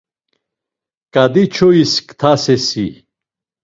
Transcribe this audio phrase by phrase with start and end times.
[1.13, 2.87] Ǩadiçois ktasesi?